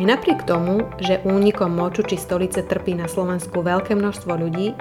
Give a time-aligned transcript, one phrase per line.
[0.00, 4.72] Aj napriek tomu, že únikom moču či stolice trpí na Slovensku veľké množstvo ľudí,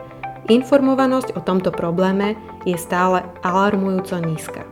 [0.48, 4.64] informovanosť o tomto probléme je stále alarmujúco nízka.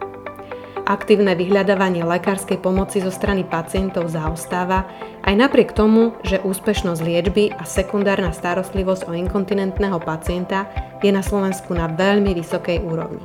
[0.88, 4.88] Aktívne vyhľadávanie lekárskej pomoci zo strany pacientov zaostáva
[5.28, 10.71] aj napriek tomu, že úspešnosť liečby a sekundárna starostlivosť o inkontinentného pacienta
[11.04, 13.20] je na Slovensku na veľmi vysokej úrovni.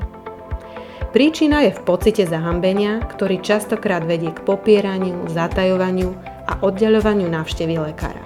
[1.14, 8.24] Príčina je v pocite zahambenia, ktorý častokrát vedie k popieraniu, zatajovaniu a oddeľovaniu návštevy lekára.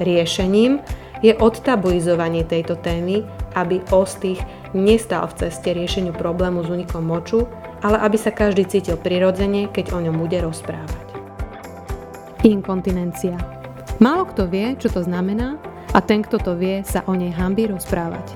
[0.00, 0.80] Riešením
[1.20, 4.40] je odtabuizovanie tejto témy, aby ostých
[4.72, 7.44] nestal v ceste riešeniu problému s únikom moču
[7.82, 11.06] ale aby sa každý cítil prirodzene, keď o ňom bude rozprávať.
[12.44, 13.36] Inkontinencia.
[14.00, 15.60] Málo kto vie, čo to znamená
[15.92, 18.32] a ten, kto to vie, sa o nej hambí rozprávať.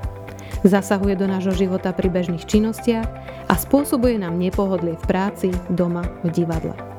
[0.65, 3.09] Zasahuje do nášho života pri bežných činnostiach
[3.49, 6.94] a spôsobuje nám nepohodlie v práci, doma, v divadle.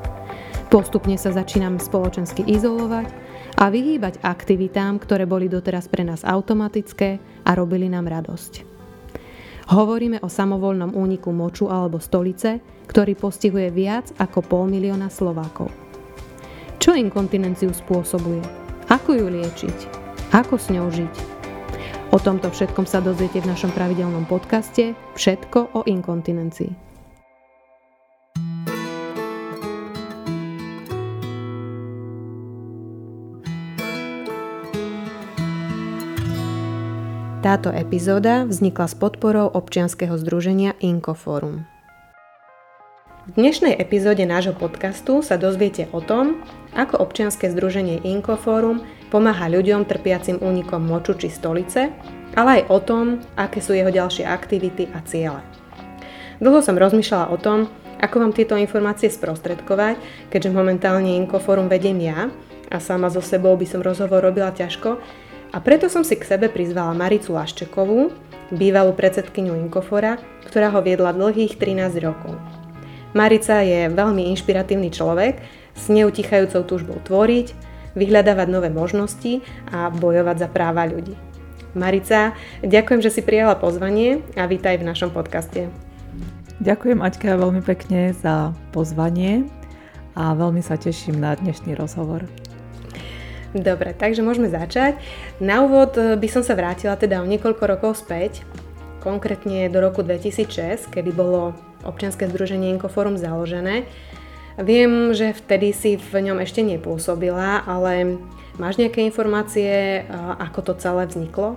[0.70, 3.08] Postupne sa začíname spoločensky izolovať
[3.56, 8.76] a vyhýbať aktivitám, ktoré boli doteraz pre nás automatické a robili nám radosť.
[9.66, 15.74] Hovoríme o samovolnom úniku moču alebo stolice, ktorý postihuje viac ako pol milióna Slovákov.
[16.78, 18.46] Čo inkontinenciu spôsobuje?
[18.94, 19.78] Ako ju liečiť?
[20.38, 21.14] Ako s ňou žiť?
[22.14, 26.85] O tomto všetkom sa dozviete v našom pravidelnom podcaste Všetko o inkontinencii.
[37.46, 41.70] Táto epizóda vznikla s podporou občianskeho združenia Inkoforum.
[43.30, 46.42] V dnešnej epizóde nášho podcastu sa dozviete o tom,
[46.74, 48.82] ako občianske združenie Inkoforum
[49.14, 51.94] pomáha ľuďom trpiacim únikom moču či stolice,
[52.34, 53.06] ale aj o tom,
[53.38, 55.46] aké sú jeho ďalšie aktivity a ciele.
[56.42, 57.70] Dlho som rozmýšľala o tom,
[58.02, 60.02] ako vám tieto informácie sprostredkovať,
[60.34, 62.26] keďže momentálne Inkoforum vediem ja
[62.74, 64.98] a sama so sebou by som rozhovor robila ťažko,
[65.52, 68.14] a preto som si k sebe prizvala Maricu Laščekovú,
[68.54, 72.38] bývalú predsedkyňu Inkofora, ktorá ho viedla dlhých 13 rokov.
[73.16, 75.40] Marica je veľmi inšpiratívny človek
[75.76, 77.56] s neutichajúcou túžbou tvoriť,
[77.96, 79.40] vyhľadávať nové možnosti
[79.72, 81.16] a bojovať za práva ľudí.
[81.76, 85.68] Marica, ďakujem, že si prijala pozvanie a vítaj v našom podcaste.
[86.64, 89.44] Ďakujem Aťka veľmi pekne za pozvanie
[90.16, 92.24] a veľmi sa teším na dnešný rozhovor.
[93.56, 95.00] Dobre, takže môžeme začať.
[95.40, 98.44] Na úvod eh, by som sa vrátila teda o niekoľko rokov späť,
[99.00, 101.56] konkrétne do roku 2006, kedy bolo
[101.88, 103.88] občianske združenie Inkoforum založené.
[104.60, 108.20] Viem, že vtedy si v ňom ešte nepôsobila, ale
[108.60, 111.56] máš nejaké informácie, eh, ako to celé vzniklo?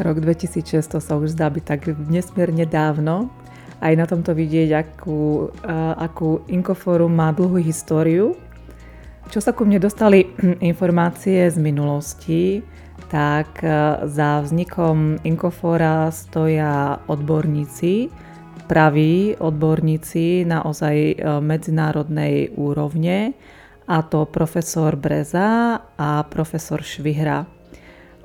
[0.00, 3.28] Rok 2006 to sa už zdá byť tak nesmierne dávno.
[3.82, 5.50] Aj na tomto vidieť, akú,
[5.98, 8.38] akú Inkoforum má dlhú históriu
[9.28, 10.24] čo sa ku mne dostali
[10.72, 12.64] informácie z minulosti,
[13.12, 13.68] tak e,
[14.08, 18.08] za vznikom Inkofora stoja odborníci,
[18.68, 23.36] praví odborníci naozaj e, medzinárodnej úrovne,
[23.88, 27.48] a to profesor Breza a profesor Švihra.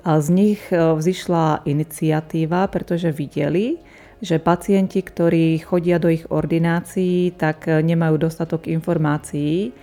[0.03, 3.79] A z nich e, vzýšla iniciatíva, pretože videli,
[4.23, 9.75] že pacienti, ktorí chodia do ich ordinácií, tak nemajú dostatok informácií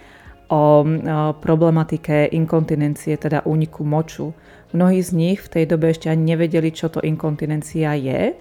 [0.51, 0.83] o
[1.39, 4.35] problematike inkontinencie, teda úniku moču.
[4.75, 8.35] Mnohí z nich v tej dobe ešte ani nevedeli, čo to inkontinencia je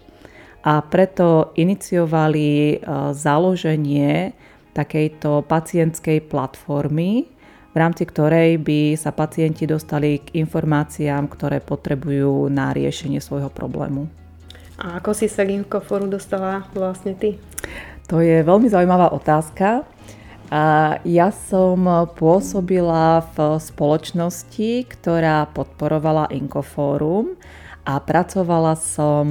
[0.63, 2.75] a preto iniciovali e,
[3.15, 4.35] založenie
[4.75, 7.27] takejto pacientskej platformy,
[7.71, 14.09] v rámci ktorej by sa pacienti dostali k informáciám, ktoré potrebujú na riešenie svojho problému.
[14.79, 17.35] A ako si sa k Inkoforu dostala vlastne ty?
[18.07, 19.83] To je veľmi zaujímavá otázka.
[20.49, 21.77] A ja som
[22.17, 27.37] pôsobila v spoločnosti, ktorá podporovala Inkofórum
[27.85, 29.29] a pracovala som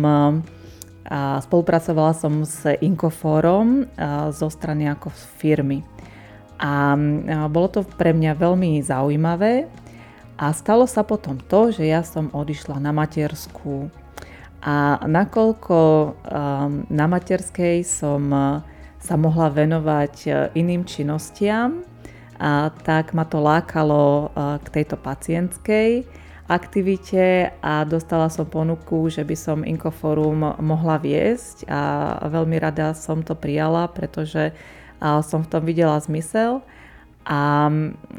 [1.09, 3.89] a spolupracovala som s Inkofórom
[4.29, 5.09] zo strany ako
[5.41, 5.81] firmy.
[6.61, 6.95] A
[7.49, 9.65] bolo to pre mňa veľmi zaujímavé
[10.37, 13.89] a stalo sa potom to, že ja som odišla na matersku
[14.61, 15.79] a nakoľko
[16.93, 18.29] na materskej som
[19.09, 21.81] sa mohla venovať e, iným činnostiam,
[22.39, 26.05] a tak ma to lákalo e, k tejto pacientskej
[26.49, 31.81] aktivite a dostala som ponuku, že by som Inkoforum mohla viesť a
[32.25, 34.57] veľmi rada som to prijala, pretože
[34.99, 36.65] som v tom videla zmysel
[37.29, 37.69] a,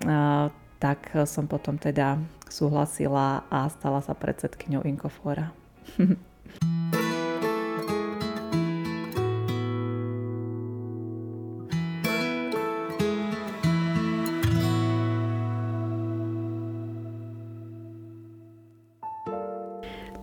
[0.05, 0.47] a
[0.77, 5.51] tak som potom teda súhlasila a stala sa predsedkyňou Inkofora.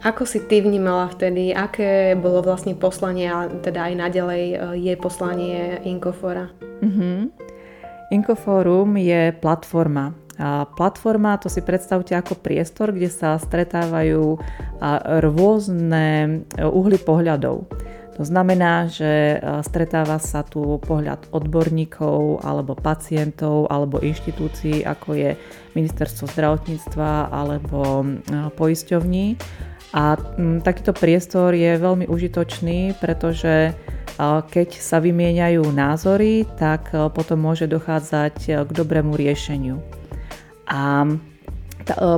[0.06, 4.94] Ako si ty vnímala vtedy, aké bolo vlastne poslanie a teda aj naďalej e, je
[4.94, 6.46] poslanie Inkofora?
[6.78, 7.18] Mm-hmm.
[8.14, 10.14] Inkoforum je platforma.
[10.38, 14.38] A platforma, to si predstavte ako priestor, kde sa stretávajú
[15.26, 16.06] rôzne
[16.54, 17.66] e, uhly pohľadov.
[18.14, 25.30] To znamená, že stretáva sa tu pohľad odborníkov alebo pacientov alebo inštitúcií, ako je
[25.76, 28.08] ministerstvo zdravotníctva alebo
[28.56, 29.36] poisťovní
[29.94, 33.76] a m, mm, takýto priestor je veľmi užitočný, pretože
[34.48, 39.76] keď sa vymieňajú názory, tak potom môže dochádzať k dobrému riešeniu.
[40.72, 41.04] A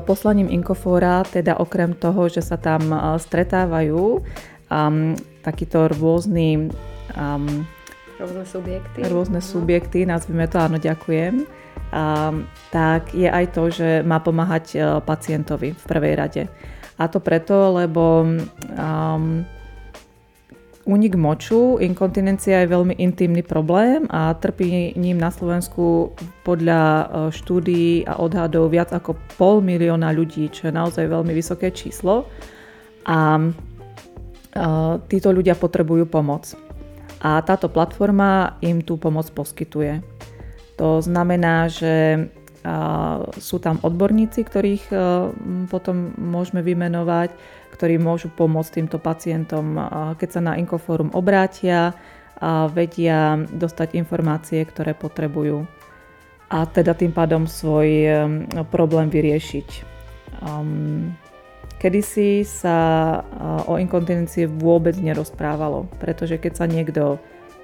[0.06, 4.22] poslaním Inkofóra, teda okrem toho, že sa tam stretávajú
[4.70, 6.70] um, takíto rôzny
[7.18, 7.66] um,
[8.18, 8.98] rôzne subjekty.
[9.06, 11.46] Rôzne subjekty, nazvime to, áno, ďakujem.
[11.88, 16.42] Um, tak je aj to, že má pomáhať pacientovi v prvej rade.
[16.98, 19.46] A to preto, lebo um,
[20.82, 26.10] únik moču, inkontinencia je veľmi intimný problém a trpí ním na Slovensku
[26.42, 31.70] podľa uh, štúdií a odhadov viac ako pol milióna ľudí, čo je naozaj veľmi vysoké
[31.70, 32.26] číslo.
[33.06, 36.50] A uh, títo ľudia potrebujú pomoc.
[37.22, 40.02] A táto platforma im tú pomoc poskytuje.
[40.78, 42.26] To znamená, že
[43.38, 44.96] sú tam odborníci, ktorých e,
[45.70, 47.32] potom môžeme vymenovať,
[47.72, 49.78] ktorí môžu pomôcť týmto pacientom,
[50.18, 51.94] keď sa na Inkoforum obrátia
[52.38, 55.66] a vedia dostať informácie, ktoré potrebujú
[56.48, 58.10] a teda tým pádom svoj e,
[58.72, 59.68] problém vyriešiť.
[60.40, 61.12] Um,
[61.76, 63.20] kedysi sa e,
[63.68, 67.20] o inkontinencii vôbec nerozprávalo, pretože keď sa niekto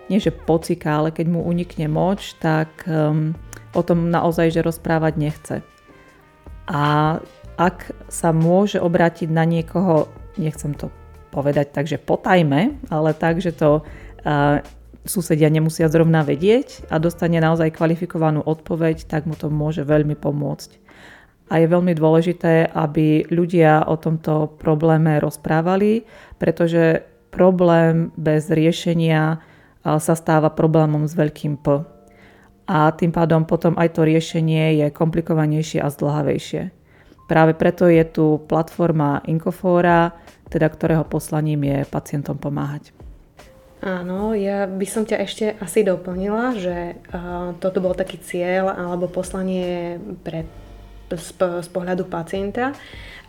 [0.08, 3.32] nie že pociká, ale keď mu unikne moč, tak um,
[3.72, 5.56] o tom naozaj, že rozprávať nechce.
[6.68, 7.18] A
[7.54, 10.10] ak sa môže obrátiť na niekoho,
[10.40, 10.90] nechcem to
[11.30, 14.62] povedať tak, že potajme, ale tak, že to uh,
[15.04, 20.80] susedia nemusia zrovna vedieť a dostane naozaj kvalifikovanú odpoveď, tak mu to môže veľmi pomôcť.
[21.52, 26.08] A je veľmi dôležité, aby ľudia o tomto probléme rozprávali,
[26.40, 29.44] pretože problém bez riešenia
[29.84, 31.84] sa stáva problémom s veľkým P
[32.64, 36.72] a tým pádom potom aj to riešenie je komplikovanejšie a zdlhavejšie.
[37.28, 40.16] Práve preto je tu platforma Inkofóra,
[40.48, 42.92] teda ktorého poslaním je pacientom pomáhať.
[43.84, 49.12] Áno, ja by som ťa ešte asi doplnila, že uh, toto bol taký cieľ alebo
[49.12, 50.48] poslanie pre,
[51.16, 52.76] z, z pohľadu pacienta.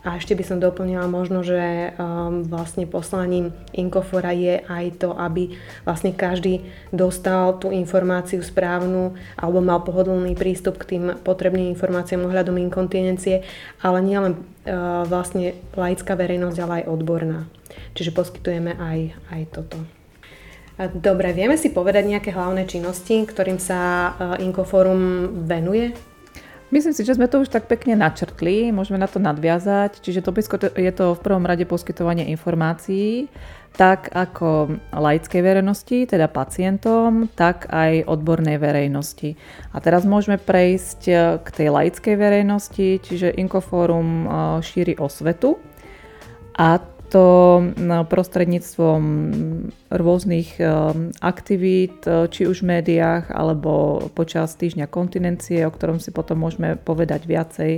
[0.06, 5.58] A ešte by som doplnila možno, že um, vlastne poslaním Inkofora je aj to, aby
[5.82, 6.62] vlastne každý
[6.94, 13.42] dostal tú informáciu správnu alebo mal pohodlný prístup k tým potrebným informáciám ohľadom inkontinencie,
[13.82, 17.50] ale nielen uh, vlastne laická verejnosť, ale aj odborná.
[17.98, 18.98] Čiže poskytujeme aj,
[19.34, 19.82] aj toto.
[20.76, 25.96] Dobre, vieme si povedať nejaké hlavné činnosti, ktorým sa uh, Inkoforum venuje?
[26.66, 30.02] Myslím si, že sme to už tak pekne načrtli, môžeme na to nadviazať.
[30.02, 30.34] Čiže to
[30.74, 33.30] je to v prvom rade poskytovanie informácií,
[33.78, 39.38] tak ako laickej verejnosti, teda pacientom, tak aj odbornej verejnosti.
[39.70, 41.00] A teraz môžeme prejsť
[41.38, 44.26] k tej laickej verejnosti, čiže Inkoforum
[44.58, 45.62] šíri osvetu.
[46.58, 47.26] A to
[48.10, 49.02] prostredníctvom
[49.90, 56.10] rôznych um, aktivít, uh, či už v médiách, alebo počas týždňa kontinencie, o ktorom si
[56.10, 57.72] potom môžeme povedať viacej.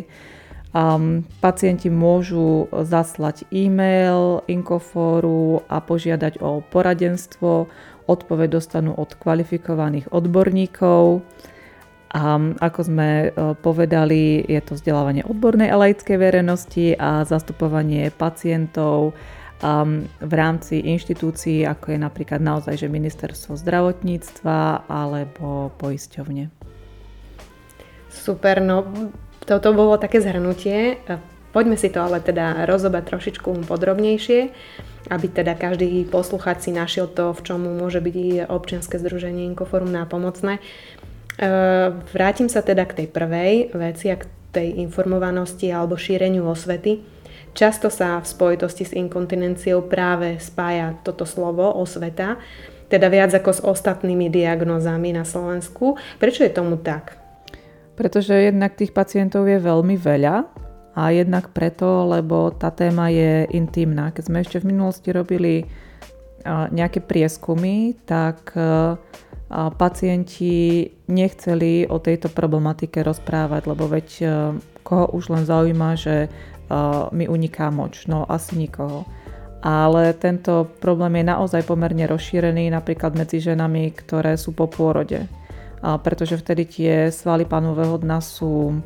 [0.76, 7.72] Um, pacienti môžu zaslať e-mail Inkofóru a požiadať o poradenstvo.
[8.08, 11.24] Odpoveď dostanú od kvalifikovaných odborníkov.
[12.08, 13.08] A ako sme
[13.60, 19.12] povedali, je to vzdelávanie odbornej a laickej verejnosti a zastupovanie pacientov
[20.22, 26.48] v rámci inštitúcií, ako je napríklad naozaj že ministerstvo zdravotníctva alebo poisťovne.
[28.08, 28.88] Super, no
[29.44, 31.02] toto bolo také zhrnutie.
[31.48, 34.40] Poďme si to ale teda rozobať trošičku podrobnejšie,
[35.08, 40.60] aby teda každý posluchač si našiel to, v čom môže byť občianske združenie Inkoforum nápomocné.
[41.38, 46.98] Ehm, vrátim sa teda k tej prvej veci a k tej informovanosti alebo šíreniu osvety.
[47.54, 52.42] Často sa v spojitosti s inkontinenciou práve spája toto slovo osveta,
[52.90, 55.94] teda viac ako s ostatnými diagnózami na Slovensku.
[56.18, 57.14] Prečo je tomu tak?
[57.94, 60.36] Pretože jednak tých pacientov je veľmi veľa
[60.98, 64.10] a jednak preto, lebo tá téma je intimná.
[64.10, 65.66] Keď sme ešte v minulosti robili
[66.48, 68.56] nejaké prieskumy, tak
[69.48, 74.26] a pacienti nechceli o tejto problematike rozprávať, lebo veď e,
[74.84, 76.28] koho už len zaujíma, že
[77.16, 78.04] mi uniká moč.
[78.12, 79.08] No asi nikoho.
[79.64, 85.26] Ale tento problém je naozaj pomerne rozšírený napríklad medzi ženami, ktoré sú po pôrode.
[85.80, 88.76] Pretože vtedy tie svaly pánového dna sú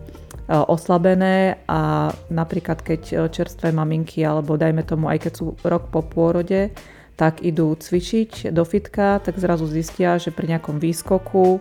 [0.47, 6.71] oslabené a napríklad keď čerstvé maminky alebo dajme tomu aj keď sú rok po pôrode,
[7.17, 11.61] tak idú cvičiť do fitka, tak zrazu zistia, že pri nejakom výskoku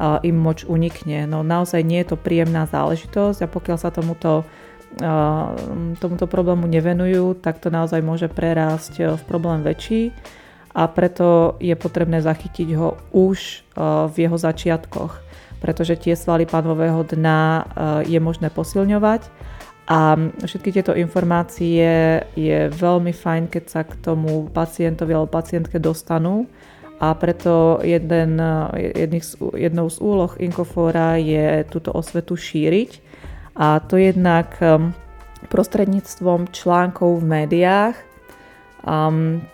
[0.00, 1.28] im moč unikne.
[1.28, 4.42] No naozaj nie je to príjemná záležitosť a pokiaľ sa tomuto,
[6.00, 10.12] tomuto problému nevenujú, tak to naozaj môže prerásť e, v problém väčší
[10.76, 13.54] a preto je potrebné zachytiť ho už e,
[14.08, 15.12] v jeho začiatkoch,
[15.64, 17.62] pretože tie svaly panového dna e,
[18.12, 19.32] je možné posilňovať
[19.92, 20.16] a
[20.48, 26.48] všetky tieto informácie je veľmi fajn, keď sa k tomu pacientovi alebo pacientke dostanú.
[26.96, 28.40] A preto jeden,
[28.72, 33.04] jedných, jednou z úloh Inkofóra je túto osvetu šíriť.
[33.60, 34.96] A to jednak um,
[35.52, 37.96] prostredníctvom článkov v médiách.
[38.88, 39.44] Um,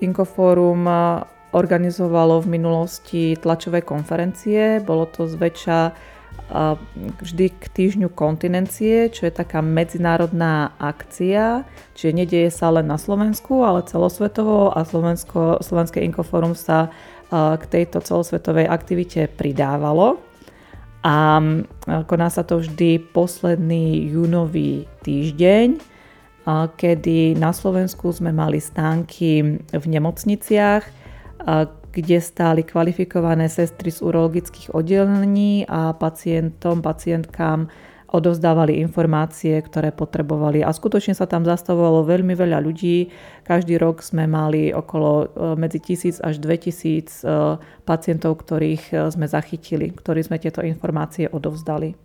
[0.00, 5.92] Inkofórum uh, organizovalo v minulosti tlačové konferencie, bolo to zväčša
[7.20, 11.66] vždy k týždňu kontinencie, čo je taká medzinárodná akcia,
[11.98, 16.94] čiže nedieje sa len na Slovensku, ale celosvetovo a Slovensko, Slovenské Inkoforum sa
[17.34, 20.22] k tejto celosvetovej aktivite pridávalo.
[21.02, 21.42] A
[22.06, 25.78] koná sa to vždy posledný júnový týždeň,
[26.78, 30.82] kedy na Slovensku sme mali stánky v nemocniciach,
[31.96, 37.72] kde stáli kvalifikované sestry z urologických oddelení a pacientom, pacientkám
[38.12, 40.60] odovzdávali informácie, ktoré potrebovali.
[40.60, 43.10] A skutočne sa tam zastavovalo veľmi veľa ľudí.
[43.42, 45.26] Každý rok sme mali okolo e,
[45.58, 47.00] medzi 1000 až 2000 e,
[47.82, 51.98] pacientov, ktorých e, sme zachytili, ktorí sme tieto informácie odovzdali.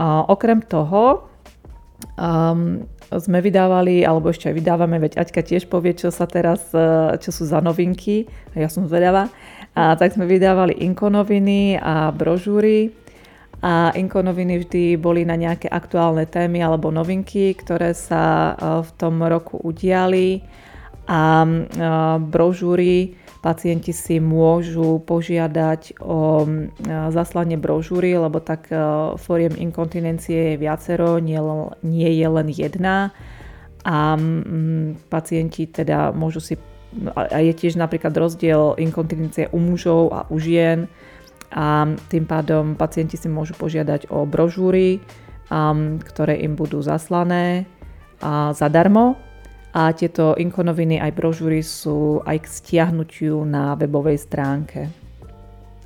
[0.00, 1.29] A okrem toho
[2.18, 2.84] um,
[3.18, 7.34] sme vydávali, alebo ešte aj vydávame, veď Aťka tiež povie, čo sa teraz, e, čo
[7.34, 9.26] sú za novinky, ja som zvedavá.
[9.74, 12.94] A tak sme vydávali inkonoviny a brožúry
[13.60, 18.52] a inkonoviny vždy boli na nejaké aktuálne témy alebo novinky, ktoré sa e,
[18.86, 20.46] v tom roku udiali
[21.10, 21.50] a e,
[22.22, 26.44] brožúry pacienti si môžu požiadať o
[27.08, 28.76] zaslanie brožúry, lebo tak e,
[29.16, 31.40] fóriem inkontinencie je viacero, nie,
[31.80, 33.16] nie je len jedna.
[33.80, 34.12] A
[35.08, 36.60] pacienti teda môžu si
[37.14, 40.90] a je tiež napríklad rozdiel inkontinencie u mužov a u žien.
[41.54, 44.98] A tým pádom pacienti si môžu požiadať o brožúry,
[46.02, 47.66] ktoré im budú zaslané
[48.54, 49.18] zadarmo
[49.70, 54.90] a tieto inkonoviny aj brožúry sú aj k stiahnutiu na webovej stránke.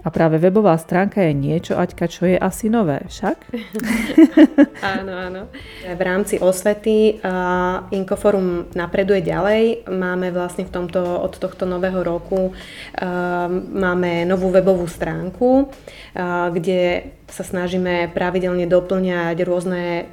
[0.05, 3.41] A práve webová stránka je niečo, Aťka, čo je asi nové, však?
[5.01, 5.43] áno, áno.
[5.81, 9.89] V rámci osvety uh, Inkoforum napreduje ďalej.
[9.89, 17.17] Máme vlastne v tomto, od tohto nového roku uh, máme novú webovú stránku, uh, kde
[17.33, 20.05] sa snažíme pravidelne doplňať rôzne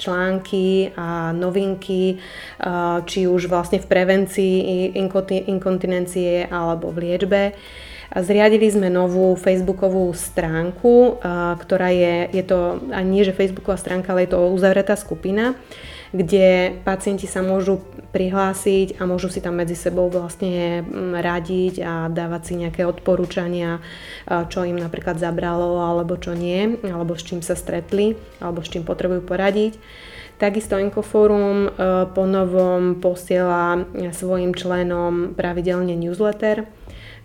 [0.00, 2.16] články a novinky,
[3.04, 4.96] či už vlastne v prevencii
[5.44, 7.52] inkontinencie alebo v liečbe.
[8.10, 11.22] Zriadili sme novú facebookovú stránku,
[11.62, 15.54] ktorá je, je to ani nie že facebooková stránka, ale je to uzavretá skupina,
[16.10, 17.78] kde pacienti sa môžu
[18.10, 23.78] prihlásiť a môžu si tam medzi sebou vlastne mm, radiť a dávať si nejaké odporúčania,
[24.26, 28.82] čo im napríklad zabralo alebo čo nie, alebo s čím sa stretli, alebo s čím
[28.82, 29.78] potrebujú poradiť.
[30.40, 31.70] Takisto Inkoforum e,
[32.16, 36.64] po novom posiela svojim členom pravidelne newsletter,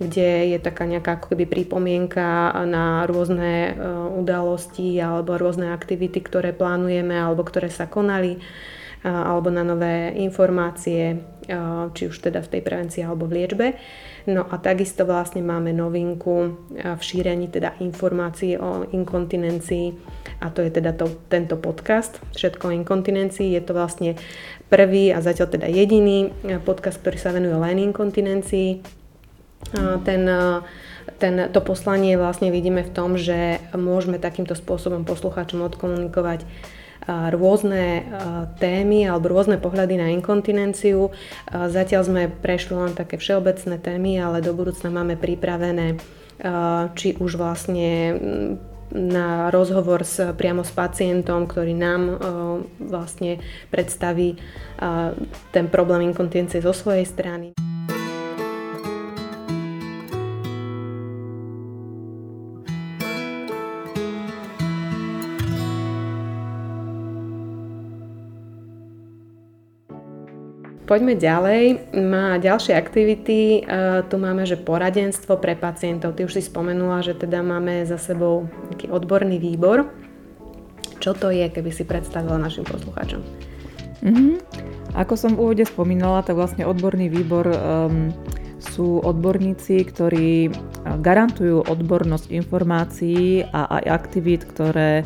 [0.03, 3.73] kde je taká nejaká ako keby pripomienka na rôzne e,
[4.19, 8.43] udalosti alebo rôzne aktivity, ktoré plánujeme alebo ktoré sa konali
[9.05, 11.21] alebo na nové informácie,
[11.93, 13.77] či už teda v tej prevencii alebo v liečbe.
[14.25, 19.93] No a takisto vlastne máme novinku v šírení teda informácií o inkontinencii
[20.41, 23.53] a to je teda to, tento podcast Všetko o inkontinencii.
[23.53, 24.17] Je to vlastne
[24.73, 26.33] prvý a zatiaľ teda jediný
[26.65, 28.81] podcast, ktorý sa venuje len inkontinencii.
[30.01, 30.21] Ten
[31.21, 36.43] ten, to poslanie vlastne vidíme v tom, že môžeme takýmto spôsobom poslucháčom odkomunikovať
[37.07, 38.05] rôzne
[38.57, 41.13] témy alebo rôzne pohľady na inkontinenciu.
[41.49, 46.01] Zatiaľ sme prešli len také všeobecné témy, ale do budúcna máme pripravené
[46.97, 48.17] či už vlastne
[48.93, 52.01] na rozhovor s, priamo s pacientom, ktorý nám
[52.77, 53.41] vlastne
[53.73, 54.37] predstaví
[55.49, 57.57] ten problém inkontinencie zo svojej strany.
[70.85, 71.97] Poďme ďalej.
[71.97, 73.65] Má ďalšie aktivity.
[74.05, 76.13] Tu máme, že poradenstvo pre pacientov.
[76.13, 79.89] Ty už si spomenula, že teda máme za sebou taký odborný výbor.
[81.01, 83.21] Čo to je, keby si predstavila našim poslucháčom?
[84.05, 84.33] Mm-hmm.
[84.93, 88.13] Ako som v úvode spomínala, tak vlastne odborný výbor um,
[88.61, 90.53] sú odborníci, ktorí
[91.01, 95.01] garantujú odbornosť informácií a aj aktivít, ktoré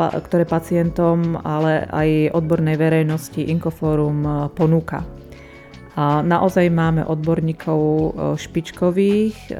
[0.00, 5.06] ktoré pacientom, ale aj odbornej verejnosti Inkoforum e, ponúka.
[5.94, 8.08] A naozaj máme odborníkov e,
[8.40, 9.36] špičkových.
[9.50, 9.54] E,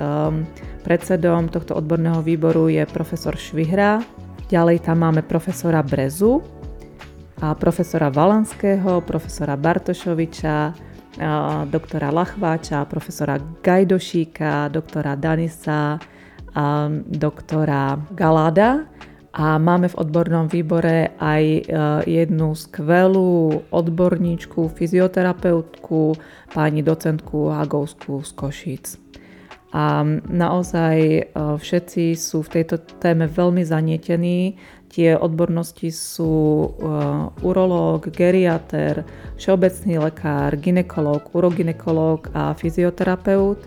[0.83, 4.01] predsedom tohto odborného výboru je profesor Švihra,
[4.49, 6.41] ďalej tam máme profesora Brezu,
[7.41, 10.77] a profesora Valanského, profesora Bartošoviča,
[11.73, 15.97] doktora Lachváča, profesora Gajdošíka, doktora Danisa,
[17.09, 18.85] doktora Galada
[19.31, 21.61] a máme v odbornom výbore aj e,
[22.11, 26.19] jednu skvelú odborníčku, fyzioterapeutku,
[26.51, 28.87] pani docentku Hagovskú z Košíc.
[29.71, 31.23] A naozaj e,
[31.63, 34.59] všetci sú v tejto téme veľmi zanietení.
[34.91, 36.69] Tie odbornosti sú e,
[37.47, 39.07] urológ, geriater,
[39.39, 43.63] všeobecný lekár, ginekolog, uroginekolog a fyzioterapeut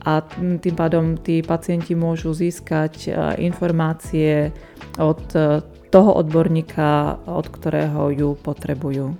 [0.00, 4.52] a tým pádom tí pacienti môžu získať informácie
[4.98, 9.12] od e, toho odborníka, od ktorého ju potrebujú.
[9.12, 9.16] E,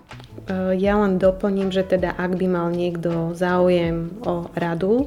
[0.78, 5.06] ja len doplním, že teda ak by mal niekto záujem o radu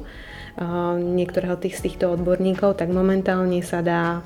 [0.96, 4.22] niektorého tých, z týchto odborníkov, tak momentálne sa dá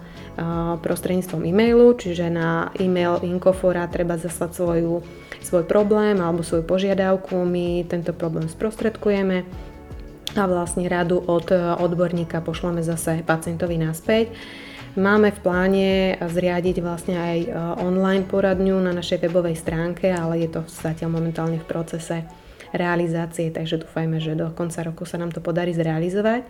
[0.86, 5.02] prostredníctvom e-mailu, čiže na e-mail Inkofora treba zaslať svoju,
[5.42, 9.42] svoj problém alebo svoju požiadavku, my tento problém sprostredkujeme
[10.38, 11.50] a vlastne radu od
[11.82, 14.30] odborníka pošleme zase pacientovi naspäť.
[14.98, 20.58] Máme v pláne zriadiť vlastne aj e, online poradňu na našej webovej stránke, ale je
[20.58, 22.26] to zatiaľ momentálne v procese
[22.74, 26.42] realizácie, takže dúfajme, že do konca roku sa nám to podarí zrealizovať.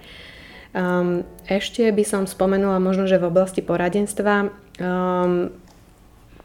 [0.73, 5.53] Um, ešte by som spomenula možno, že v oblasti poradenstva um,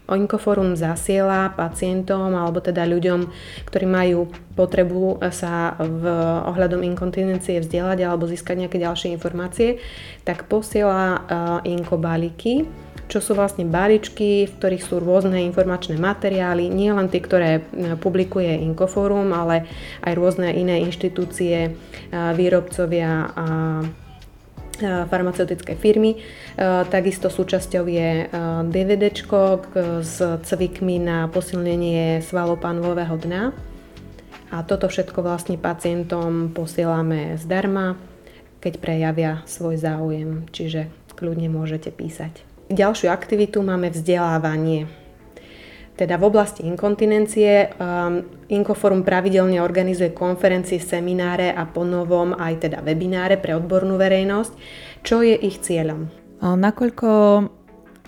[0.03, 3.31] Oinkoforum zasiela pacientom alebo teda ľuďom,
[3.71, 4.27] ktorí majú
[4.59, 6.03] potrebu sa v
[6.43, 9.79] ohľadom inkontinencie vzdelať alebo získať nejaké ďalšie informácie,
[10.27, 11.23] tak posiela uh,
[11.63, 12.67] Inko balíky,
[13.07, 17.95] čo sú vlastne balíčky, v ktorých sú rôzne informačné materiály, nie len tie, ktoré uh,
[17.95, 19.71] publikuje Inkoforum, ale
[20.03, 23.47] aj rôzne iné inštitúcie, uh, výrobcovia a
[25.07, 26.19] farmaceutické firmy.
[26.89, 28.27] Takisto súčasťou je
[28.67, 29.09] DVD
[30.03, 33.55] s cvikmi na posilnenie svalov panvového dna.
[34.53, 37.97] A toto všetko vlastne pacientom posielame zdarma,
[38.61, 42.45] keď prejavia svoj záujem, čiže kľudne môžete písať.
[42.69, 44.87] Ďalšiu aktivitu máme vzdelávanie.
[45.93, 53.37] Teda v oblasti inkontinencie um, Inkoforum pravidelne organizuje konferencie, semináre a ponovom aj teda webináre
[53.37, 54.53] pre odbornú verejnosť.
[55.05, 56.09] Čo je ich cieľom?
[56.43, 57.09] Nakoľko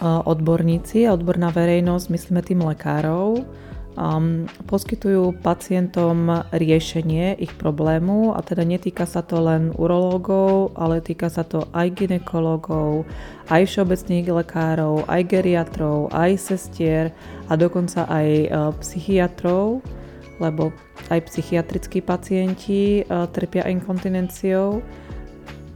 [0.03, 3.47] odborníci a odborná verejnosť, myslíme tým lekárov,
[3.95, 11.31] um, poskytujú pacientom riešenie ich problému a teda netýka sa to len urológov, ale týka
[11.31, 13.08] sa to aj ginekologov,
[13.49, 17.15] aj všeobecných lekárov, aj geriatrov, aj sestier
[17.47, 19.79] a dokonca aj uh, psychiatrov,
[20.43, 20.75] lebo
[21.08, 24.84] aj psychiatrickí pacienti uh, trpia inkontinenciou,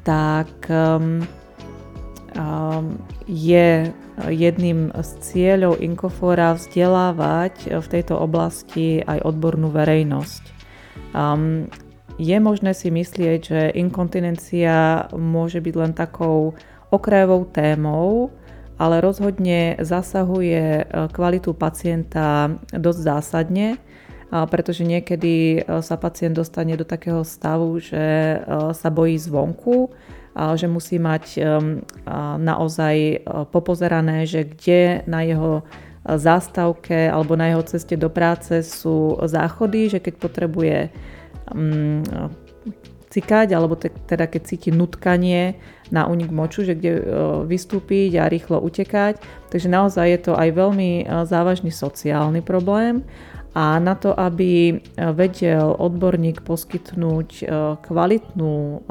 [0.04, 1.24] tak um,
[3.28, 3.68] je
[4.28, 10.44] jedným z cieľov Inkofora vzdelávať v tejto oblasti aj odbornú verejnosť.
[11.16, 11.68] Um,
[12.20, 16.52] je možné si myslieť, že inkontinencia môže byť len takou
[16.92, 18.36] okrajovou témou,
[18.76, 20.84] ale rozhodne zasahuje e,
[21.16, 23.80] kvalitu pacienta dosť zásadne,
[24.30, 28.36] pretože niekedy e, sa pacient dostane do takého stavu, že
[28.76, 29.88] sa bojí zvonku,
[30.56, 31.42] že musí mať
[32.40, 35.68] naozaj popozerané, že kde na jeho
[36.08, 40.78] zástavke alebo na jeho ceste do práce sú záchody, že keď potrebuje
[43.10, 45.58] cikať, alebo teda keď cíti nutkanie
[45.90, 47.04] na unik moču, že kde e,
[47.50, 49.18] vystúpiť a rýchlo utekať.
[49.50, 53.02] Takže naozaj je to aj veľmi e, závažný sociálny problém
[53.58, 54.74] a na to, aby e,
[55.18, 57.50] vedel odborník poskytnúť
[57.82, 58.86] kvalitnú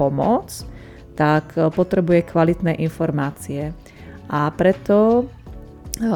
[0.00, 0.48] pomoc,
[1.20, 3.76] tak potrebuje kvalitné informácie.
[4.32, 5.28] A preto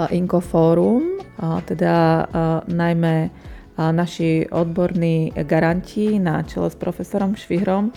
[0.08, 1.20] Inkoforum,
[1.68, 2.24] teda
[2.64, 3.28] najmä
[3.76, 7.92] naši odborní garanti na čele s profesorom Švihrom,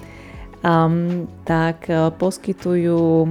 [0.67, 1.87] um, tak
[2.19, 3.29] poskytujú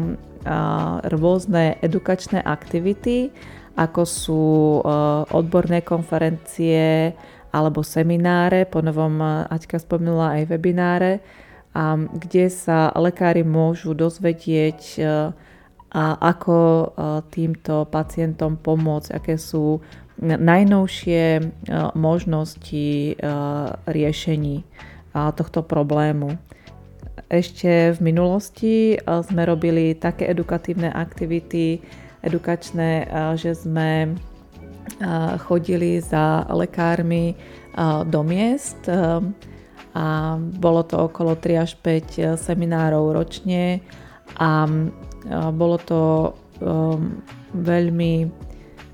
[1.11, 3.35] rôzne edukačné aktivity,
[3.77, 4.45] ako sú
[5.35, 7.13] odborné konferencie
[7.51, 11.13] alebo semináre, po novom Aťka spomínala aj webináre,
[12.17, 14.81] kde sa lekári môžu dozvedieť,
[15.97, 16.93] a ako
[17.33, 19.81] týmto pacientom pomôcť, aké sú
[20.21, 21.41] najnovšie
[21.97, 23.17] možnosti
[23.89, 24.57] riešení
[25.13, 26.37] tohto problému.
[27.33, 31.81] Ešte v minulosti sme robili také edukatívne aktivity,
[32.21, 33.09] edukačné,
[33.41, 34.21] že sme
[35.49, 37.33] chodili za lekármi
[38.05, 38.85] do miest
[39.97, 43.81] a bolo to okolo 3 až 5 seminárov ročne
[44.37, 44.69] a
[45.57, 46.01] bolo to
[46.61, 47.25] um,
[47.57, 48.29] veľmi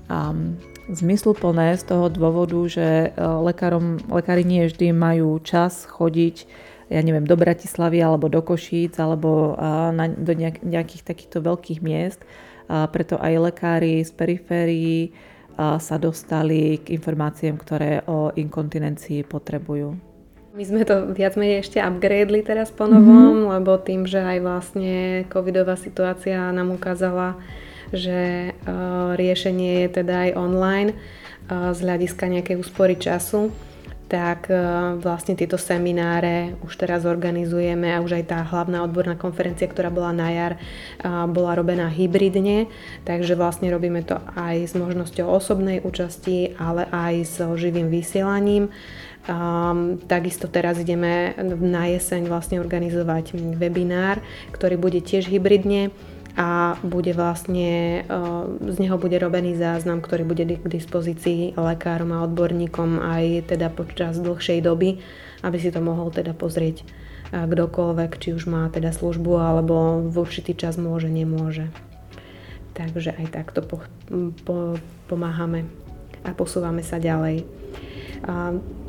[0.07, 0.55] um,
[0.87, 6.47] zmysluplné z toho dôvodu, že lekárom, lekári nie vždy majú čas chodiť
[6.91, 9.57] ja neviem, do Bratislavy alebo do Košíc alebo
[9.95, 12.21] na, do nejak, nejakých takýchto veľkých miest.
[12.69, 14.97] A preto aj lekári z periférií
[15.57, 20.12] sa dostali k informáciám, ktoré o inkontinencii potrebujú.
[20.53, 23.51] My sme to viac menej ešte upgradeli teraz po novom, mm-hmm.
[23.57, 27.41] lebo tým, že aj vlastne covidová situácia nám ukázala,
[27.89, 33.49] že uh, riešenie je teda aj online uh, z hľadiska nejakej úspory času,
[34.13, 34.53] tak e,
[35.01, 40.13] vlastne tieto semináre už teraz organizujeme a už aj tá hlavná odborná konferencia, ktorá bola
[40.13, 40.59] na jar, e,
[41.33, 42.69] bola robená hybridne,
[43.09, 48.69] takže vlastne robíme to aj s možnosťou osobnej účasti, ale aj s živým vysielaním.
[49.23, 51.31] Um, takisto teraz ideme
[51.63, 54.19] na jeseň vlastne organizovať webinár,
[54.51, 55.95] ktorý bude tiež hybridne
[56.33, 62.25] a bude vlastne, e, z neho bude robený záznam, ktorý bude k dispozícii lekárom a
[62.25, 64.97] odborníkom aj teda počas dlhšej doby,
[65.45, 66.85] aby si to mohol teda pozrieť e,
[67.45, 71.69] kdokoľvek, či už má teda službu alebo v určitý čas môže, nemôže.
[72.73, 73.85] Takže aj takto po,
[74.41, 75.69] po, pomáhame
[76.25, 77.45] a posúvame sa ďalej.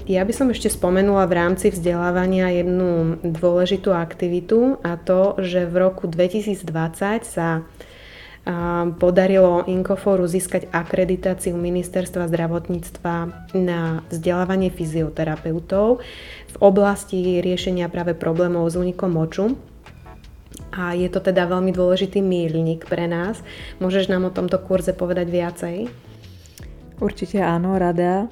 [0.04, 5.74] Ja by som ešte spomenula v rámci vzdelávania jednu dôležitú aktivitu a to, že v
[5.80, 6.62] roku 2020
[7.26, 7.66] sa
[9.00, 13.14] podarilo Inkoforu získať akreditáciu Ministerstva zdravotníctva
[13.56, 16.04] na vzdelávanie fyzioterapeutov
[16.52, 19.56] v oblasti riešenia práve problémov s únikom moču.
[20.76, 23.40] A je to teda veľmi dôležitý mílnik pre nás.
[23.80, 25.76] Môžeš nám o tomto kurze povedať viacej?
[27.00, 28.28] Určite áno, rada.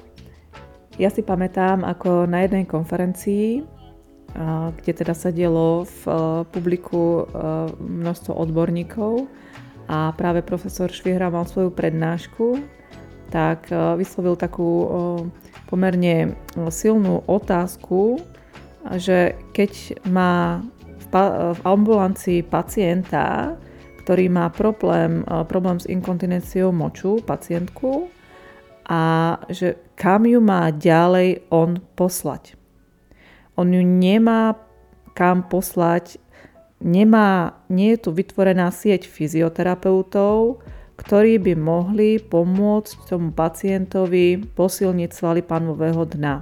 [1.01, 3.65] Ja si pamätám, ako na jednej konferencii,
[4.77, 6.01] kde teda sedelo v
[6.53, 7.25] publiku
[7.81, 9.25] množstvo odborníkov
[9.89, 12.61] a práve profesor Švihra mal svoju prednášku,
[13.33, 14.69] tak vyslovil takú
[15.65, 16.37] pomerne
[16.69, 18.21] silnú otázku,
[18.97, 20.61] že keď má
[21.13, 23.57] v ambulancii pacienta,
[24.01, 28.09] ktorý má problém, problém s inkontinenciou moču, pacientku,
[28.87, 32.59] a že kam ju má ďalej on poslať.
[33.55, 34.57] On ju nemá
[35.13, 36.17] kam poslať,
[36.81, 40.57] nemá, nie je tu vytvorená sieť fyzioterapeutov,
[40.97, 46.41] ktorí by mohli pomôcť tomu pacientovi posilniť svaly panového dna.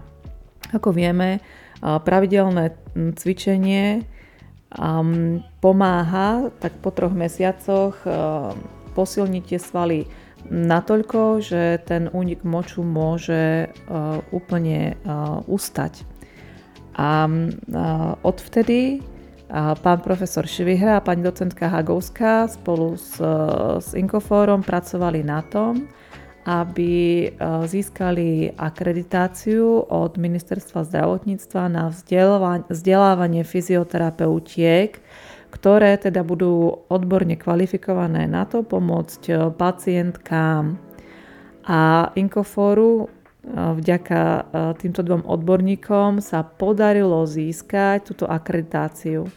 [0.71, 1.43] Ako vieme,
[1.83, 4.07] pravidelné cvičenie
[5.59, 7.99] pomáha tak po troch mesiacoch
[8.95, 10.07] posilniť tie svaly
[10.49, 16.07] natoľko, že ten únik moču môže uh, úplne uh, ustať.
[16.97, 19.05] A uh, odvtedy
[19.83, 23.19] pán profesor Švihra a pani docentka Hagovská spolu s,
[23.83, 25.91] s Inkofórom pracovali na tom,
[26.47, 27.27] aby
[27.67, 31.91] získali akreditáciu od Ministerstva zdravotníctva na
[32.71, 35.03] vzdelávanie fyzioterapeutiek
[35.51, 40.79] ktoré teda budú odborne kvalifikované na to pomôcť e, pacientkám.
[41.67, 43.07] A Inkoforu e,
[43.51, 44.41] vďaka e,
[44.79, 49.27] týmto dvom odborníkom sa podarilo získať túto akreditáciu.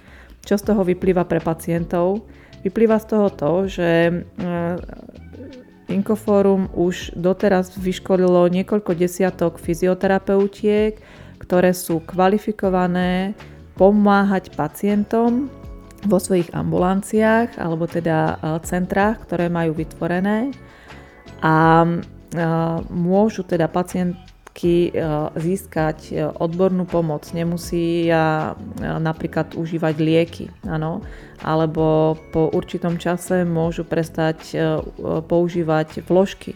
[0.47, 2.23] Čo z toho vyplýva pre pacientov?
[2.63, 4.09] Vyplýva z toho to, že
[5.93, 10.97] Inkoforum už doteraz vyškolilo niekoľko desiatok fyzioterapeutiek,
[11.41, 13.37] ktoré sú kvalifikované
[13.77, 15.53] pomáhať pacientom
[16.05, 20.53] vo svojich ambulanciách alebo teda e, centrách, ktoré majú vytvorené.
[21.41, 21.99] A e,
[22.93, 24.91] môžu teda pacientky e,
[25.37, 27.27] získať odbornú pomoc.
[27.33, 28.09] Nemusí
[28.79, 31.01] napríklad užívať lieky, ano,
[31.43, 34.55] alebo po určitom čase môžu prestať
[35.27, 36.55] používať vložky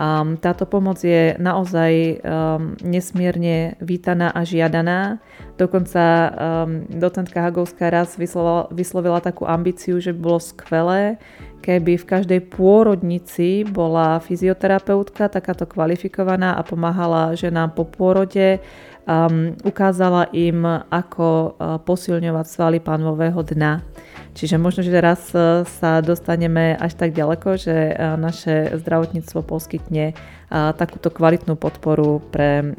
[0.00, 5.20] Um, táto pomoc je naozaj um, nesmierne vítaná a žiadaná.
[5.60, 11.20] Dokonca um, docentka Hagovská raz vyslovila, vyslovila takú ambíciu, že by bolo skvelé,
[11.60, 18.64] keby v každej pôrodnici bola fyzioterapeutka, takáto kvalifikovaná a pomáhala ženám po pôrode,
[19.06, 23.84] um, ukázala im, ako uh, posilňovať svaly pánového dna.
[24.30, 30.12] Čiže možno, že teraz uh, sa dostaneme až tak ďaleko, že uh, naše zdravotníctvo poskytne
[30.50, 32.74] takúto kvalitnú podporu pre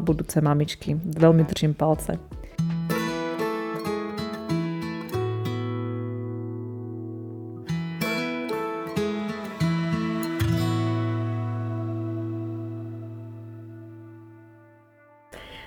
[0.00, 0.96] budúce mamičky.
[0.96, 2.16] Veľmi držím palce.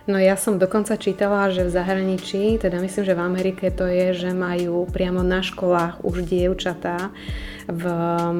[0.07, 4.15] No ja som dokonca čítala, že v zahraničí, teda myslím, že v Amerike to je,
[4.15, 7.11] že majú priamo na školách už dievčatá
[7.67, 7.83] v,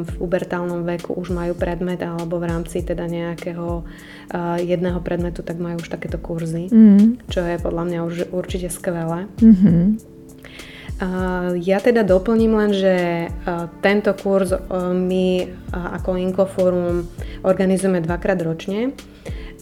[0.08, 5.60] v ubertálnom veku už majú predmet alebo v rámci teda nejakého uh, jedného predmetu, tak
[5.60, 7.28] majú už takéto kurzy, mm.
[7.28, 9.28] čo je podľa mňa už určite skvelé.
[9.44, 10.16] Mm-hmm.
[11.62, 14.50] Ja teda doplním len, že uh, tento kurz
[14.96, 17.06] my ako Inkoforum
[17.46, 18.98] organizujeme dvakrát ročne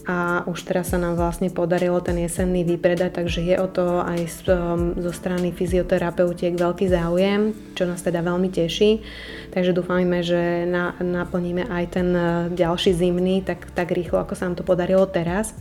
[0.06, 4.22] a už teraz sa nám vlastne podarilo ten jesenný vypredať, takže je o to aj
[4.46, 9.02] um, zo strany fyzioterapeutiek veľký záujem, čo nás teda veľmi teší.
[9.50, 14.46] Takže dúfajme, že na, naplníme aj ten uh, ďalší zimný tak, tak rýchlo, ako sa
[14.46, 15.58] nám to podarilo teraz.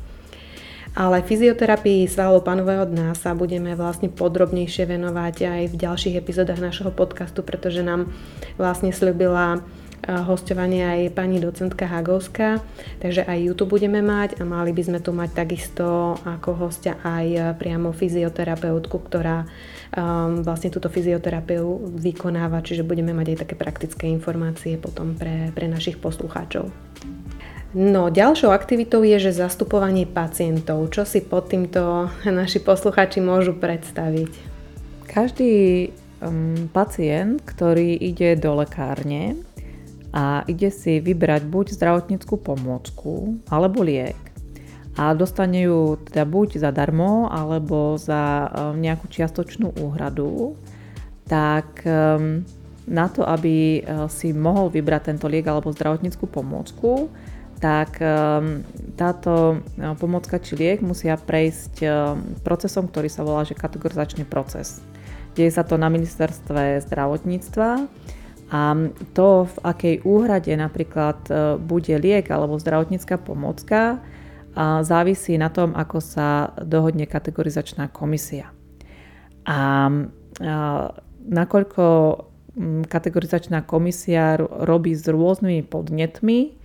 [0.96, 6.94] Ale fyzioterapii svalov panového dna sa budeme vlastne podrobnejšie venovať aj v ďalších epizódach našeho
[6.94, 8.14] podcastu, pretože nám
[8.56, 9.60] vlastne slúbila
[10.06, 12.62] hostovanie aj pani docentka Hagovská,
[13.02, 17.02] takže aj ju tu budeme mať a mali by sme tu mať takisto ako hostia
[17.02, 19.50] aj priamo fyzioterapeutku, ktorá
[19.98, 25.66] um, vlastne túto fyzioterapiu vykonáva, čiže budeme mať aj také praktické informácie potom pre, pre
[25.66, 26.70] našich poslucháčov.
[27.76, 30.88] No, ďalšou aktivitou je, že zastupovanie pacientov.
[30.96, 34.32] Čo si pod týmto naši poslucháči môžu predstaviť?
[35.10, 35.54] Každý
[36.24, 39.36] um, pacient, ktorý ide do lekárne,
[40.16, 44.16] a ide si vybrať buď zdravotníckú pomôcku alebo liek.
[44.96, 50.56] A dostane ju teda buď zadarmo alebo za um, nejakú čiastočnú úhradu,
[51.28, 52.48] tak um,
[52.88, 57.12] na to, aby uh, si mohol vybrať tento liek alebo zdravotníckú pomôcku,
[57.60, 58.64] tak um,
[58.96, 61.84] táto uh, pomôcka či liek musia prejsť
[62.48, 64.80] procesom, ktorý sa volá že kategorizačný proces.
[65.36, 67.84] Deje sa to na ministerstve zdravotníctva
[68.52, 68.78] a
[69.18, 74.02] to, v akej úhrade napríklad e, bude liek alebo zdravotnícka pomocka,
[74.88, 78.56] závisí na tom, ako sa dohodne kategorizačná komisia.
[79.44, 79.92] A
[81.28, 81.84] nakoľko
[82.88, 86.56] kategorizačná komisia robí s rôznymi podnetmi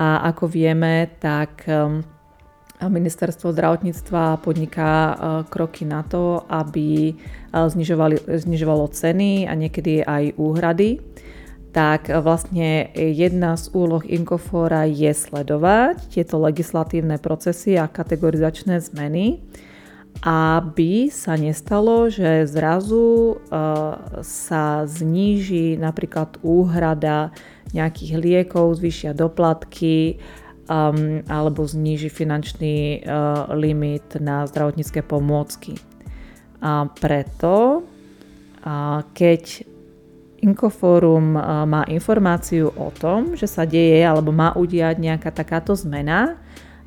[0.00, 1.68] a ako vieme, tak
[2.84, 5.14] ministerstvo zdravotníctva podniká e,
[5.48, 7.14] kroky na to, aby e,
[8.36, 11.00] znižovalo ceny a niekedy aj úhrady
[11.76, 19.44] tak vlastne jedna z úloh Inkofóra je sledovať tieto legislatívne procesy a kategorizačné zmeny,
[20.24, 27.36] aby sa nestalo, že zrazu uh, sa zníži napríklad úhrada
[27.76, 30.16] nejakých liekov, zvyšia doplatky
[30.72, 35.76] um, alebo zníži finančný uh, limit na zdravotnícke pomôcky.
[36.64, 37.84] A preto,
[39.12, 39.75] keď
[40.46, 41.34] Inkoforum
[41.66, 46.38] má informáciu o tom, že sa deje alebo má udiať nejaká takáto zmena,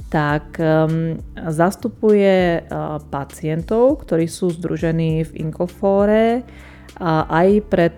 [0.07, 2.63] tak um, zastupuje
[3.11, 6.47] pacientov, ktorí sú združení v Inkofóre
[7.29, 7.95] aj pred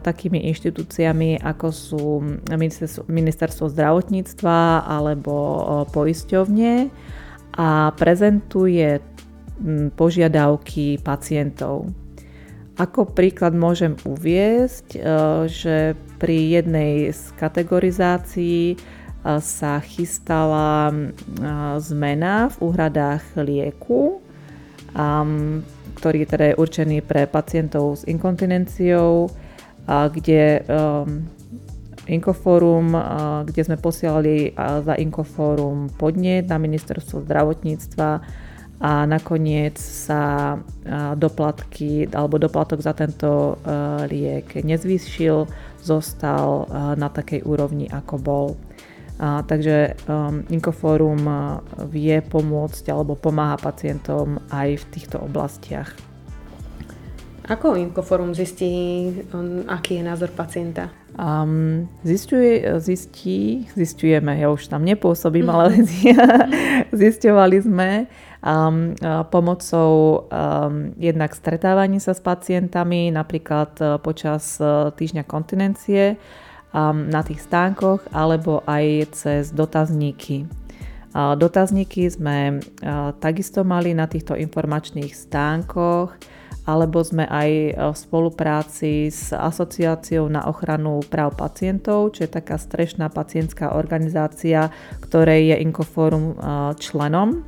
[0.00, 2.04] takými inštitúciami, ako sú
[3.10, 5.34] ministerstvo, zdravotníctva alebo
[5.92, 6.88] poisťovne
[7.58, 9.02] a prezentuje
[9.98, 11.92] požiadavky pacientov.
[12.78, 15.00] Ako príklad môžem uviesť, e,
[15.50, 18.76] že pri jednej z kategorizácií e,
[19.42, 20.94] sa chystala e,
[21.82, 24.22] zmena v úhradách lieku,
[25.98, 29.28] ktorý teda je určený pre pacientov s inkontinenciou,
[29.84, 30.64] kde
[32.08, 32.96] Inkoforum,
[33.44, 38.08] kde sme posielali za Inkoforum podnet na ministerstvo zdravotníctva,
[38.78, 40.54] a nakoniec sa
[41.18, 43.58] doplatky alebo doplatok za tento
[44.06, 45.50] liek nezvýšil,
[45.82, 48.46] zostal na takej úrovni, ako bol.
[49.18, 51.18] A, takže um, Inkoforum
[51.90, 55.90] vie pomôcť alebo pomáha pacientom aj v týchto oblastiach.
[57.50, 60.94] Ako Inkoforum zistí, um, aký je názor pacienta?
[61.18, 65.82] Um, zistuje, zistí, zistujeme, ja už tam nepôsobím, ale
[67.02, 68.06] zisťovali sme,
[68.42, 68.94] um,
[69.30, 76.16] pomocou um, jednak stretávaní sa s pacientami, napríklad uh, počas uh, týždňa kontinencie
[76.70, 80.46] um, na tých stánkoch, alebo aj cez dotazníky.
[81.16, 86.14] Uh, dotazníky sme uh, takisto mali na týchto informačných stánkoch,
[86.68, 93.08] alebo sme aj v spolupráci s Asociáciou na ochranu práv pacientov, čo je taká strešná
[93.08, 94.68] pacientská organizácia,
[95.00, 96.36] ktorej je Inkoforum
[96.76, 97.40] členom.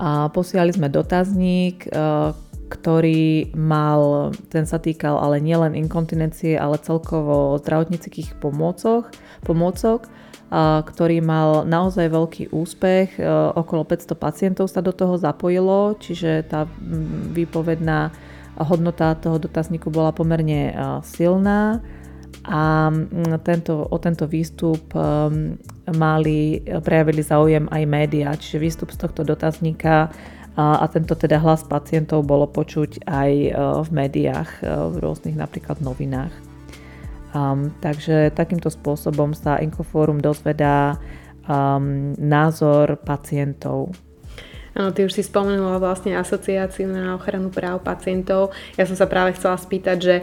[0.00, 0.32] A
[0.72, 1.90] sme dotazník, e,
[2.72, 9.12] ktorý mal, ten sa týkal ale nielen inkontinencie, ale celkovo zdravotníckých pomôcok,
[9.44, 10.08] pomôcok
[10.82, 13.14] ktorý mal naozaj veľký úspech.
[13.16, 13.22] E,
[13.54, 16.66] okolo 500 pacientov sa do toho zapojilo, čiže tá
[17.30, 18.10] výpovedná
[18.58, 20.72] hodnota toho dotazníku bola pomerne e,
[21.06, 21.78] silná
[22.44, 22.88] a
[23.44, 24.96] tento, o tento výstup
[25.92, 30.08] mali, prejavili záujem aj médiá, čiže výstup z tohto dotazníka
[30.60, 35.78] a, tento teda hlas pacientov bolo počuť aj e, v médiách, e, v rôznych napríklad
[35.78, 36.34] novinách.
[37.30, 40.98] Um, takže takýmto spôsobom sa Infoforum dozvedá
[41.46, 43.94] um, názor pacientov.
[44.74, 48.50] Áno, ty už si spomenula vlastne asociáciu na ochranu práv pacientov.
[48.74, 50.14] Ja som sa práve chcela spýtať, že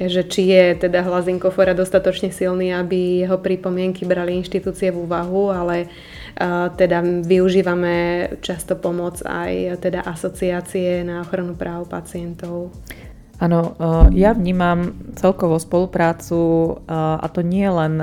[0.00, 5.52] že či je teda hlas Inkofora dostatočne silný, aby jeho pripomienky brali inštitúcie v úvahu,
[5.52, 7.96] ale uh, teda využívame
[8.40, 12.72] často pomoc aj teda asociácie na ochranu práv pacientov.
[13.40, 13.72] Áno,
[14.12, 17.96] ja vnímam celkovo spoluprácu a to nie len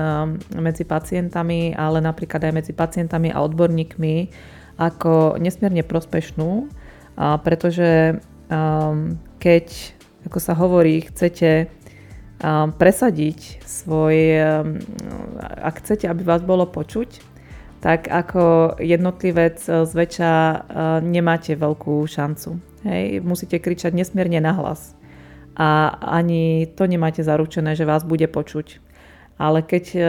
[0.49, 4.33] medzi pacientami, ale napríklad aj medzi pacientami a odborníkmi
[4.81, 6.73] ako nesmierne prospešnú,
[7.45, 8.17] pretože
[9.37, 9.65] keď,
[10.25, 11.69] ako sa hovorí, chcete
[12.77, 14.15] presadiť svoj,
[15.41, 17.37] ak chcete, aby vás bolo počuť,
[17.79, 20.57] tak ako jednotlivec e, zväčša e,
[21.05, 22.57] nemáte veľkú šancu.
[22.83, 24.97] Hej, musíte kričať nesmierne nahlas.
[25.57, 28.81] A ani to nemáte zaručené, že vás bude počuť.
[29.37, 30.01] Ale keď e,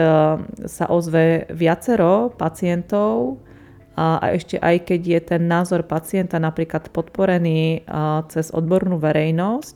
[0.65, 3.37] sa ozve viacero pacientov
[3.93, 7.83] a ešte aj keď je ten názor pacienta napríklad podporený
[8.31, 9.75] cez odbornú verejnosť,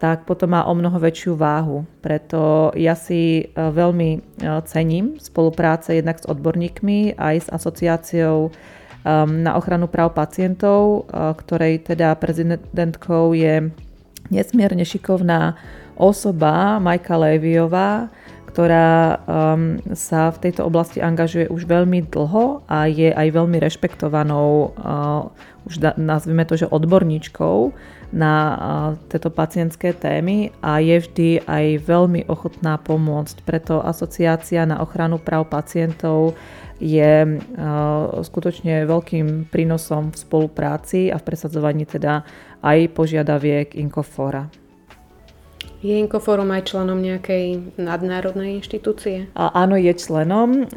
[0.00, 1.84] tak potom má o mnoho väčšiu váhu.
[2.00, 4.18] Preto ja si e, veľmi e,
[4.64, 8.50] cením spolupráce jednak s odborníkmi aj s asociáciou um,
[9.44, 13.68] na ochranu práv pacientov, e, ktorej teda prezidentkou je
[14.32, 15.60] nesmierne šikovná
[16.00, 18.08] osoba Majka Léviová,
[18.48, 24.74] ktorá um, sa v tejto oblasti angažuje už veľmi dlho a je aj veľmi rešpektovanou,
[24.74, 25.28] uh,
[25.68, 27.70] už da, nazvime to, že odborníčkou
[28.10, 28.34] na
[29.06, 33.46] tieto pacientské témy a je vždy aj veľmi ochotná pomôcť.
[33.46, 36.34] Preto asociácia na ochranu práv pacientov
[36.82, 37.38] je
[38.24, 42.26] skutočne veľkým prínosom v spolupráci a v presadzovaní teda
[42.64, 44.50] aj požiadaviek Inkofora.
[45.80, 49.32] Je Inkoforum aj členom nejakej nadnárodnej inštitúcie?
[49.32, 50.68] A áno, je členom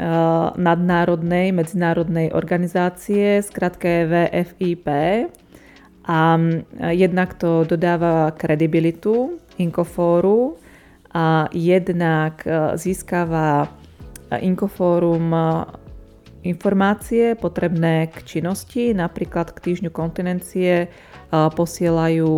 [0.55, 4.87] nadnárodnej medzinárodnej organizácie, skratke VFIP,
[6.03, 6.39] a
[6.91, 10.57] jednak to dodáva kredibilitu Inkofóru
[11.13, 13.69] a jednak e, získava
[14.41, 15.39] Inkofórum e,
[16.43, 20.87] informácie potrebné k činnosti, napríklad k týždňu kontinencie e,
[21.31, 22.33] posielajú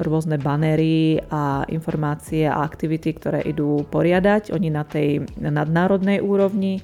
[0.00, 4.48] rôzne banery a informácie a aktivity, ktoré idú poriadať.
[4.52, 6.80] Oni na tej nadnárodnej úrovni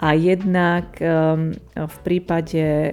[0.00, 2.92] a jednak ehm, v prípade, eh,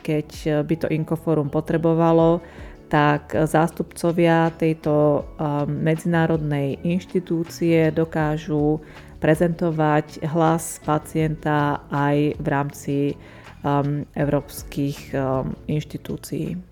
[0.00, 0.28] keď
[0.64, 2.40] by to Inkoforum potrebovalo,
[2.88, 8.80] tak zástupcovia tejto ehm, medzinárodnej inštitúcie dokážu
[9.20, 12.96] prezentovať hlas pacienta aj v rámci
[13.62, 15.12] ehm, európskych
[15.68, 16.65] inštitúcií.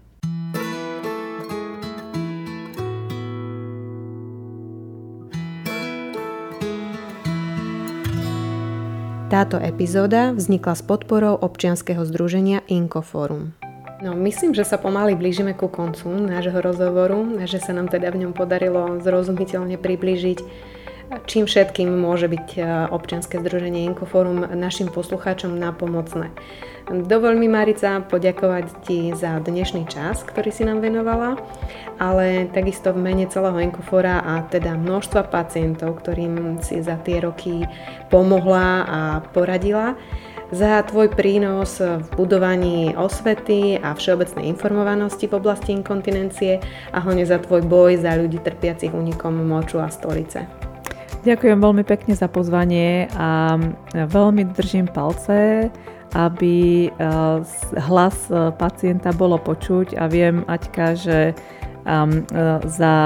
[9.34, 13.50] Táto epizóda vznikla s podporou občianskeho združenia Inkoforum.
[13.98, 18.22] No, myslím, že sa pomaly blížime ku koncu nášho rozhovoru, že sa nám teda v
[18.22, 20.38] ňom podarilo zrozumiteľne priblížiť,
[21.26, 22.60] čím všetkým môže byť e,
[22.92, 26.32] občianske združenie Inkoforum našim poslucháčom napomocné.
[26.84, 31.40] Dovol mi, Marica, poďakovať ti za dnešný čas, ktorý si nám venovala,
[31.96, 37.64] ale takisto v mene celého Enkofora a teda množstva pacientov, ktorým si za tie roky
[38.12, 39.00] pomohla a
[39.32, 39.96] poradila,
[40.52, 46.60] za tvoj prínos v budovaní osvety a všeobecnej informovanosti v oblasti inkontinencie
[46.92, 50.73] a hlavne za tvoj boj za ľudí trpiacich únikom moču a stolice.
[51.24, 53.56] Ďakujem veľmi pekne za pozvanie a
[53.96, 55.72] veľmi držím palce
[56.14, 56.88] aby
[57.90, 61.34] hlas pacienta bolo počuť a viem, Aťka, že
[62.64, 62.96] za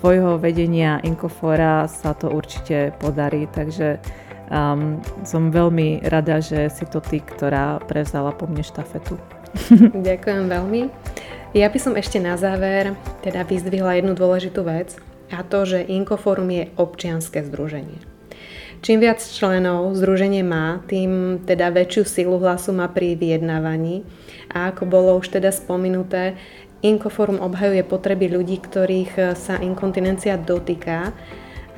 [0.00, 4.02] tvojho vedenia Inkofora sa to určite podarí, takže
[4.50, 9.14] um, som veľmi rada, že si to ty, ktorá prevzala po mne štafetu.
[9.94, 10.90] Ďakujem veľmi.
[11.54, 14.98] Ja by som ešte na záver teda vyzdvihla jednu dôležitú vec
[15.32, 18.00] a to, že Inkoforum je občianske združenie.
[18.78, 24.06] Čím viac členov združenie má, tým teda väčšiu silu hlasu má pri vyjednávaní
[24.54, 26.38] a ako bolo už teda spomenuté,
[26.78, 31.10] Inkoforum obhajuje potreby ľudí, ktorých eh, sa inkontinencia dotýka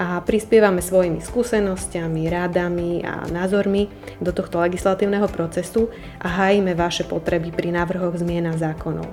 [0.00, 7.52] a prispievame svojimi skúsenosťami, rádami a názormi do tohto legislatívneho procesu a hájime vaše potreby
[7.52, 9.08] pri návrhoch zmien zákonov.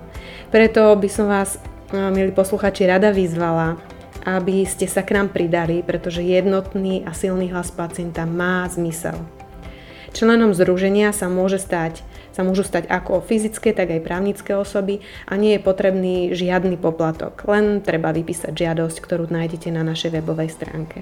[0.48, 1.56] Preto by som vás,
[1.96, 3.80] eh, milí posluchači, rada vyzvala,
[4.28, 9.16] aby ste sa k nám pridali, pretože jednotný a silný hlas pacienta má zmysel.
[10.12, 12.04] Členom združenia sa môže stať
[12.38, 17.42] sa môžu stať ako fyzické, tak aj právnické osoby a nie je potrebný žiadny poplatok,
[17.50, 21.02] len treba vypísať žiadosť, ktorú nájdete na našej webovej stránke.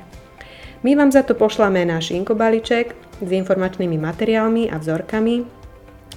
[0.80, 5.65] My vám za to pošlame náš inkobaliček s informačnými materiálmi a vzorkami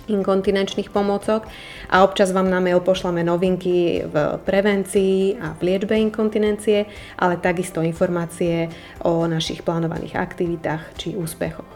[0.09, 1.47] inkontinenčných pomôcok
[1.89, 7.85] a občas vám na mail pošlame novinky v prevencii a v liečbe inkontinencie, ale takisto
[7.85, 8.69] informácie
[9.05, 11.69] o našich plánovaných aktivitách či úspechoch.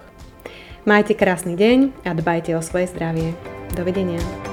[0.83, 3.33] Majte krásny deň a dbajte o svoje zdravie.
[3.78, 4.52] Dovidenia.